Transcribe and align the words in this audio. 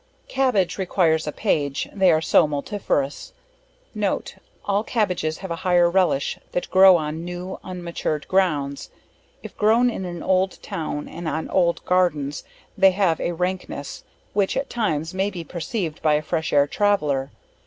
Cabbage, 0.27 0.79
requires 0.79 1.27
a 1.27 1.31
page, 1.31 1.87
they 1.93 2.11
are 2.11 2.23
so 2.23 2.47
multifarious. 2.47 3.33
Note, 3.93 4.37
all 4.65 4.83
Cabbages 4.83 5.37
have 5.37 5.51
a 5.51 5.57
higher 5.57 5.87
relish 5.91 6.39
that 6.53 6.71
grow 6.71 6.97
on 6.97 7.23
new 7.23 7.59
unmatured 7.63 8.27
grounds; 8.27 8.89
if 9.43 9.55
grown 9.57 9.91
in 9.91 10.03
an 10.05 10.23
old 10.23 10.57
town 10.63 11.07
and 11.07 11.27
on 11.27 11.47
old 11.49 11.85
gardens, 11.85 12.43
they 12.75 12.89
have 12.89 13.21
a 13.21 13.33
rankness, 13.33 14.03
which 14.33 14.57
at 14.57 14.71
times, 14.71 15.13
may 15.13 15.29
be 15.29 15.43
perceived 15.43 16.01
by 16.01 16.15
a 16.15 16.23
fresh 16.23 16.51
air 16.51 16.65
traveller. 16.65 17.29